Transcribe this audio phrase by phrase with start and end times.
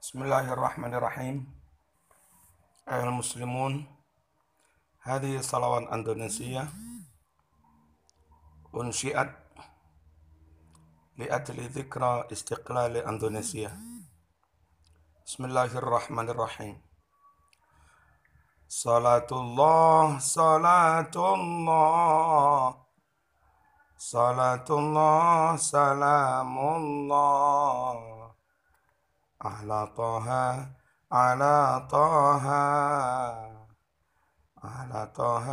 [0.00, 1.44] Bismillahirrahmanirrahim.
[2.88, 3.84] Ayol muslimun,
[5.04, 6.72] هذه صلوات أندونيسية
[8.72, 9.30] أنشئت
[11.20, 13.76] لأجل ذكرى استقلال أندونيسيا.
[15.28, 16.80] بسم الله الرحمن الرحيم.
[18.72, 22.91] صلاة الله صلاة الله.
[24.12, 27.96] صلاة الله سلام الله
[29.40, 30.28] على طه
[31.12, 32.46] على طه
[34.64, 35.46] على طه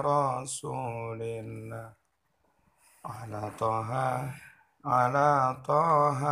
[0.00, 1.92] رسول الله
[3.04, 3.90] على طه
[4.84, 6.22] على طه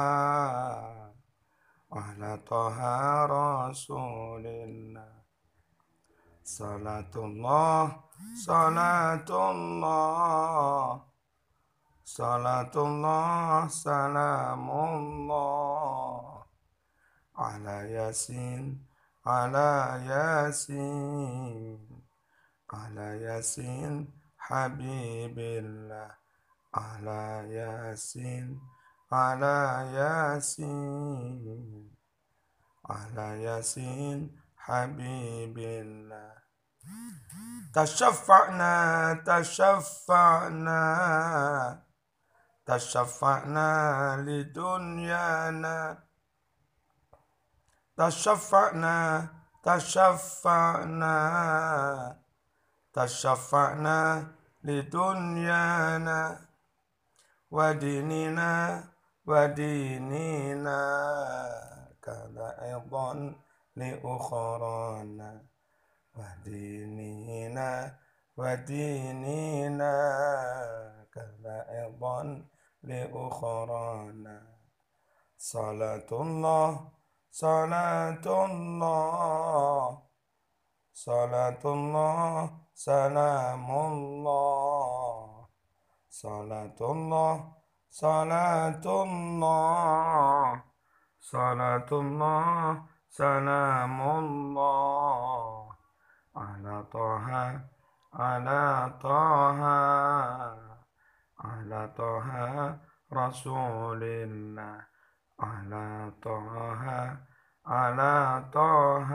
[1.92, 2.78] على طه
[3.26, 5.12] رسول الله
[6.45, 7.82] صلاة الله
[8.46, 11.12] صلاة الله
[12.12, 16.45] صلاة الله سلام الله
[17.37, 18.87] على ياسين
[19.27, 19.71] على
[20.13, 21.88] ياسين
[22.73, 26.10] على ياسين حبيب الله
[26.74, 28.60] على ياسين
[29.13, 29.57] على
[29.97, 31.91] ياسين
[32.91, 36.32] على ياسين حبيب الله
[37.73, 38.74] تشفعنا
[39.26, 40.82] تشفعنا
[42.66, 43.71] تشفعنا
[44.27, 45.79] لدنيانا.
[47.96, 48.99] تشفعنا
[49.63, 51.15] تشفعنا
[52.93, 53.99] تشفعنا
[54.65, 56.21] لدنيانا.
[57.51, 58.85] وديننا
[59.26, 60.80] وديننا
[62.02, 63.35] كذا أيضا
[63.76, 65.32] لأخرانا.
[66.16, 67.72] وديننا
[68.37, 70.01] وديننا
[72.93, 74.43] أيضا لأخرانا
[75.38, 76.88] صلاة الله
[77.31, 80.03] صلاة الله
[80.93, 85.47] صلاة الله سلام الله
[86.10, 87.53] صلاة الله
[87.91, 90.62] صلاة الله
[91.20, 95.72] صلاة الله سلام الله
[96.36, 97.26] على طه
[98.12, 100.61] على طه.
[101.72, 102.77] على طه
[103.12, 104.84] رسول الله
[105.41, 107.16] على طه
[107.66, 109.12] على طه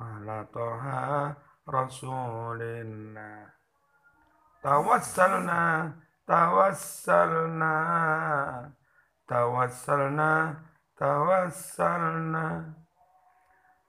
[0.00, 0.84] على طه
[1.68, 3.46] رسول الله
[4.62, 5.92] توسلنا
[6.26, 7.74] توسلنا
[9.28, 10.54] توسلنا
[10.96, 12.44] توسلنا.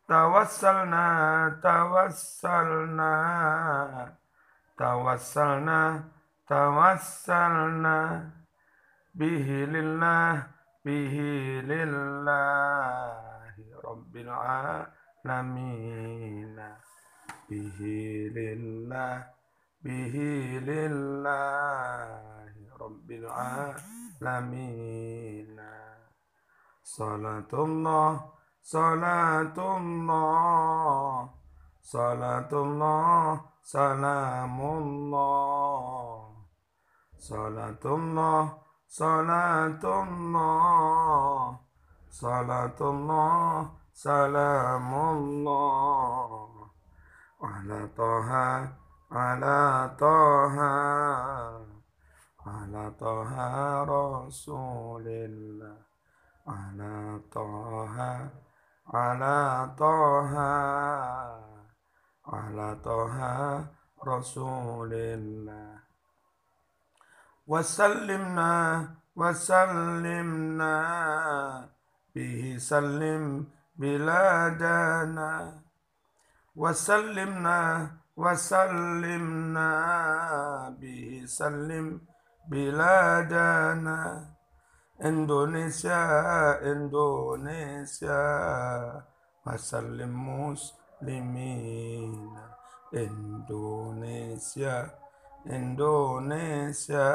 [0.08, 1.06] توسلنا
[1.63, 3.13] توسلنا
[4.78, 6.20] توسلنا.
[6.51, 8.28] tawassalna
[9.16, 10.51] bihi lillah
[10.84, 14.35] bihi lillahi rabbil
[15.23, 16.59] alamin
[17.47, 19.31] bihi lillah
[19.79, 23.31] bihi lillahi rabbil
[24.19, 25.56] alamin
[26.84, 28.28] salatullah
[28.59, 29.72] salatullah
[31.79, 35.31] salatullah salamullah
[37.21, 38.49] Salatullah,
[38.89, 40.41] salatullah,
[42.09, 45.45] salatullah, salamullah.
[47.45, 48.65] Ala toha,
[49.13, 50.73] ala toha,
[52.41, 55.77] ala toha Rasulillah.
[56.49, 58.33] Ala toha,
[58.89, 60.57] ala toha,
[62.25, 63.61] ala toha
[64.01, 65.91] Rasulillah.
[67.47, 70.74] وسلمنا وسلمنا
[72.14, 75.52] به سلم بلادنا
[76.56, 79.70] وسلمنا وسلمنا
[80.80, 82.00] به سلم
[82.50, 84.36] بلادنا
[84.97, 88.16] Indonesia Indonesia
[95.47, 97.11] إندونيسيا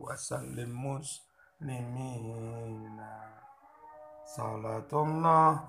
[0.00, 3.00] وسلم مسلمين
[4.36, 5.60] صلاة الله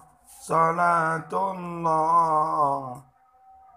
[0.41, 3.03] صلاة الله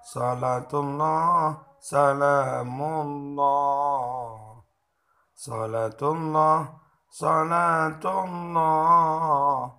[0.03, 4.63] صلاة الله سلام الله
[5.35, 6.69] صلاة الله
[7.11, 9.73] صلاة الله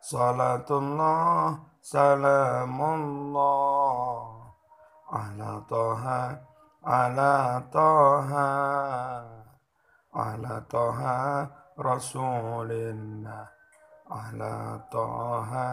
[0.00, 4.52] صلاة الله سلام الله
[5.12, 6.51] على طه
[6.84, 8.50] ala toha
[10.12, 11.48] ala toha
[11.78, 13.46] rasulillah
[14.10, 15.68] ala toha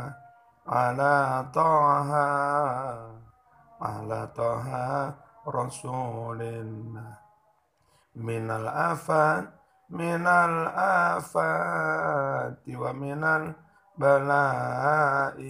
[0.70, 1.18] ala
[1.52, 2.28] toha
[3.82, 4.86] ala toha
[5.50, 7.30] rasulillah
[8.20, 9.48] minal Afan,
[9.90, 13.56] minal afati wa minal
[13.96, 15.48] balai.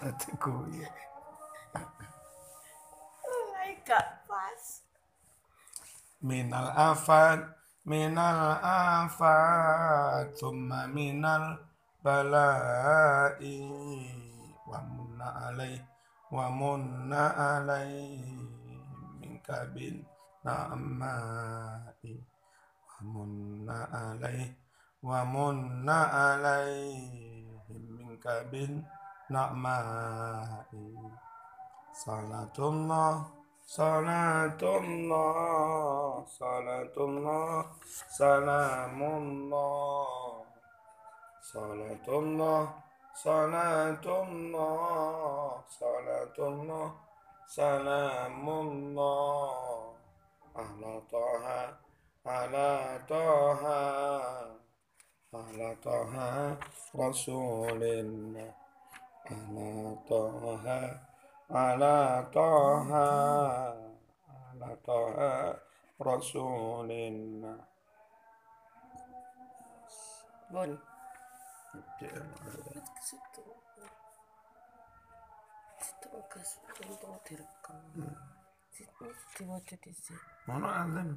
[0.00, 0.80] That's a iya.
[0.80, 1.09] yeah.
[3.90, 4.86] Gak pas.
[6.20, 7.40] minal afat
[7.88, 11.56] minal afat thumma minal
[12.04, 13.56] balai
[14.68, 15.80] wa munna alai
[16.28, 17.24] wa munna
[17.56, 18.20] alai
[19.16, 20.04] minka bin
[20.44, 22.12] na'mai
[22.84, 24.44] wa munna alai
[25.00, 25.98] wa munna
[26.36, 27.00] alai
[27.72, 28.84] minka bin
[29.32, 30.68] na'mai
[31.96, 33.39] salatullah
[33.70, 37.66] صلاة الله صلاة الله
[38.18, 40.44] سلام الله
[41.54, 42.74] صلاة الله
[43.14, 46.90] صلاة الله صلاة الله
[47.46, 49.94] سلام الله
[50.56, 51.46] على طه
[52.26, 52.70] على
[53.08, 53.64] طه
[55.34, 56.14] على طه
[56.98, 58.52] رسول الله
[59.30, 61.09] على طه
[76.86, 77.78] untung direkam.
[78.70, 79.04] Situ
[79.34, 80.22] diwaca di sini.
[80.46, 81.08] Mana azan?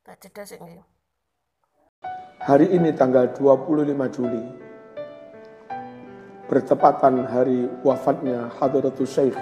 [0.00, 0.95] Tak jeda sih nggih.
[2.46, 3.74] Hari ini tanggal 25
[4.14, 4.38] Juli.
[6.46, 9.34] Bertepatan hari wafatnya Hadratus Syekh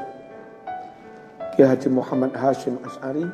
[1.53, 3.29] Ki Haji Muhammad Hashim Ash'ari.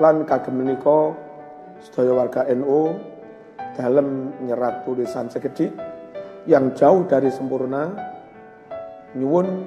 [0.00, 1.12] Lan kagem menika
[1.84, 2.96] sedaya warga NU
[3.76, 5.68] dalam nyerat tulisan sekedhik
[6.48, 7.92] yang jauh dari sempurna.
[9.12, 9.60] Nyuwun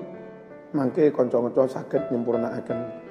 [0.74, 3.06] mangke kanca-kanca saged nyempurnaaken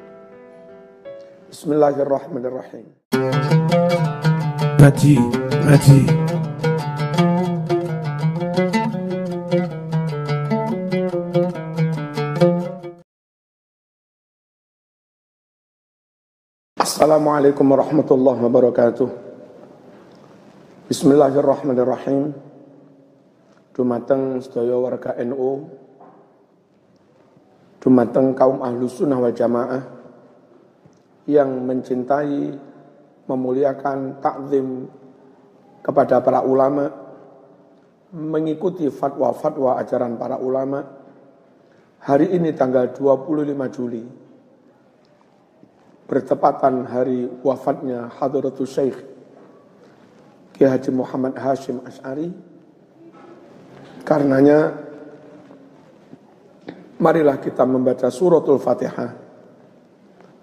[1.46, 4.25] Bismillahirrahmanirrahim
[4.76, 5.16] Ngaji,
[5.64, 5.98] ngaji.
[16.76, 19.08] Assalamualaikum warahmatullahi wabarakatuh.
[20.92, 22.36] Bismillahirrahmanirrahim.
[23.72, 25.72] Dumateng sedaya warga NU,
[27.80, 29.88] dumateng kaum ahlu sunnah wal jamaah
[31.24, 32.75] yang mencintai,
[33.26, 34.90] memuliakan, takzim
[35.82, 36.90] kepada para ulama,
[38.14, 40.82] mengikuti fatwa-fatwa ajaran para ulama.
[42.06, 44.04] Hari ini tanggal 25 Juli
[46.06, 48.98] bertepatan hari wafatnya Hadratus Syekh
[50.54, 52.30] Ki Haji Muhammad Hashim Ash'ari
[54.06, 54.86] karenanya
[57.02, 59.18] marilah kita membaca suratul Fatihah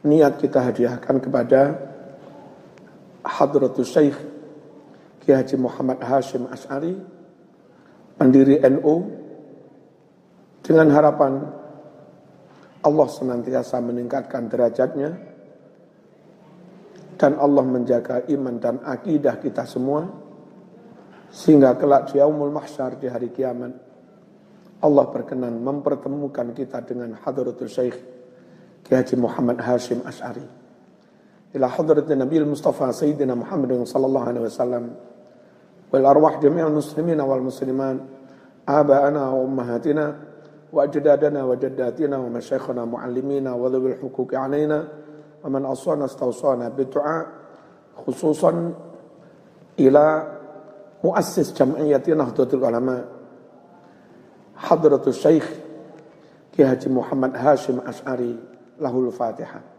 [0.04, 1.62] niat kita hadiahkan kepada
[3.24, 4.18] Hadratus Syekh
[5.24, 7.00] Ki Haji Muhammad Hashim Ash'ari
[8.20, 8.96] pendiri NU
[10.64, 11.44] dengan harapan
[12.84, 15.16] Allah senantiasa meningkatkan derajatnya
[17.16, 20.04] dan Allah menjaga iman dan akidah kita semua
[21.32, 23.72] sehingga kelak di yaumul mahsyar di hari kiamat
[24.84, 27.96] Allah berkenan mempertemukan kita dengan hadratul syekh
[28.84, 30.63] Ki Haji Muhammad Hashim Ash'ari
[31.56, 34.94] إلى حضرة النبي المصطفى سيدنا محمد صلى الله عليه وسلم.
[35.94, 37.98] والأرواح جميع المسلمين والمسلمات
[38.70, 40.16] آباءنا وأمهاتنا
[40.74, 44.88] وأجدادنا وجداتنا ومشايخنا معلمينا وذوي الحقوق علينا.
[45.44, 47.28] ومن أصانا استوصانا بالدعاء
[48.08, 48.74] خصوصا
[49.80, 50.28] إلى
[51.04, 53.06] مؤسس جمعية نهضة العلماء
[54.56, 55.54] حضرة الشيخ
[56.58, 58.40] كهاتي محمد هاشم أشعري
[58.82, 59.73] له الفاتحة.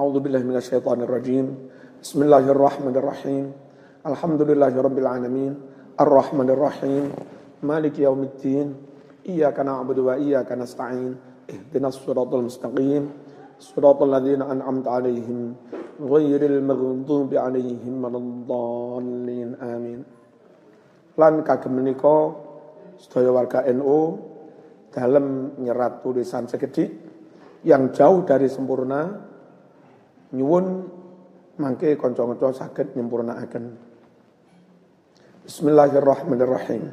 [0.00, 1.68] A'udzu billahi minasyaitonir rajim.
[2.00, 3.52] Bismillahirrahmanirrahim.
[4.00, 5.52] Alhamdulillahirabbil alamin.
[6.00, 7.12] Arrahmanirrahim.
[7.60, 8.80] Maliki yaumiddin.
[9.28, 11.20] Iyyaka na'budu wa iyyaka nasta'in.
[11.52, 13.12] Ihdinas siratal mustaqim.
[13.60, 15.52] Siratal ladzina an'amta 'alaihim
[16.00, 19.52] ghairil maghdubi 'alaihim waladdallin.
[19.60, 20.00] Amin.
[21.20, 22.40] Lan kagem menika
[22.96, 24.16] sedaya warga NU
[24.96, 26.88] dalam nyerat tulisan sekedik
[27.68, 29.28] yang jauh dari sempurna
[30.33, 30.87] nyuwun
[31.57, 33.77] mangke kanca-kanca saged nyempurnaaken
[35.45, 36.89] Bismillahirrahmanirrahim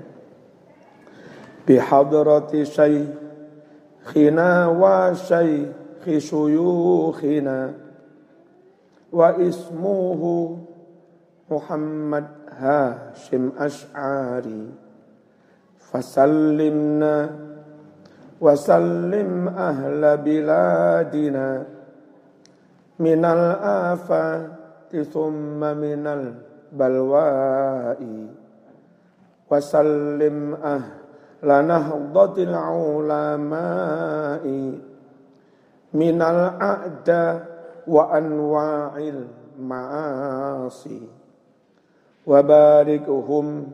[1.64, 3.22] Bihadrati Syekh
[4.02, 7.72] خنا وشيخ شيوخنا
[9.12, 10.22] واسمه
[11.50, 12.26] محمد
[12.58, 14.66] هاشم أشعاري
[15.78, 17.30] فسلمنا
[18.40, 21.64] وسلم أهل بلادنا
[22.99, 26.07] من الآفات ثم من
[26.73, 28.27] البلواء
[29.51, 34.45] وسلم أهل نهضة العلماء
[35.93, 39.11] من الأعداء وأنواع
[39.57, 41.01] المعاصي
[42.27, 43.67] وباركهم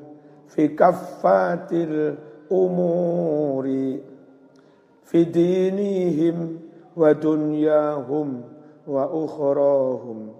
[0.47, 3.65] في كفات الأمور
[5.03, 6.59] في دينهم
[6.97, 8.41] ودنياهم
[8.87, 10.33] وأخراهم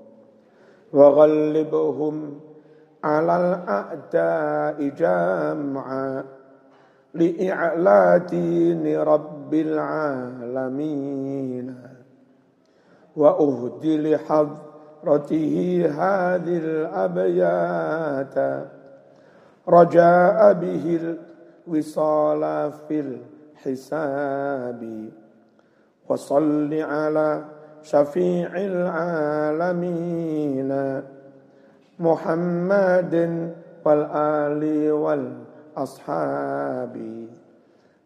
[0.93, 2.39] وغلبهم
[3.03, 6.23] على الأعداء جمعا
[7.13, 10.95] لإعلاء دين رب العالمين
[13.15, 18.37] وأهدي لحضرته هذه الأبيات
[19.69, 21.15] رجاء به
[21.67, 23.19] الوصال في
[23.65, 25.09] الحساب
[26.09, 27.45] وصل على
[27.82, 30.70] شفيع العالمين
[31.98, 33.14] محمد
[33.84, 36.96] والآل والأصحاب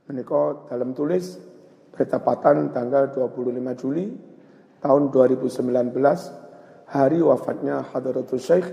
[0.02, 1.38] Menikah dalam tulis
[1.94, 4.10] ketepatan tanggal 25 Juli
[4.82, 5.94] tahun 2019
[6.90, 8.66] hari wafatnya Hadratul Syekh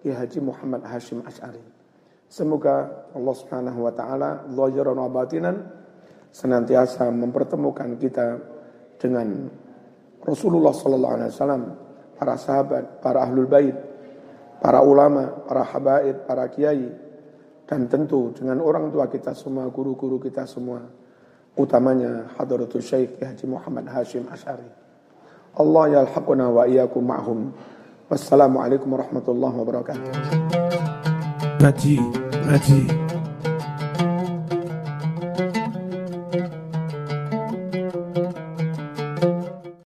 [0.00, 1.60] Ki Haji Muhammad Hashim Ash'ari.
[2.26, 5.60] Semoga Allah Subhanahu wa taala zahiran wa batinan
[6.32, 8.40] senantiasa mempertemukan kita
[8.96, 9.52] dengan
[10.27, 11.63] Rasulullah sallallahu alaihi wasallam,
[12.19, 13.73] para sahabat, para ahlul bait,
[14.59, 16.91] para ulama, para habaib, para kiai
[17.67, 20.83] dan tentu dengan orang tua kita semua, guru-guru kita semua,
[21.55, 24.67] utamanya Hadratul Syekh Haji Muhammad Hashim Ash'ari.
[25.57, 27.39] Allah yalhaquna wa iyyakum ma'hum.
[28.07, 30.11] Wassalamualaikum warahmatullahi wabarakatuh.
[31.59, 31.95] Ngaji,
[32.47, 33.06] ngaji.